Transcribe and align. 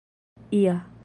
ia 0.51 0.81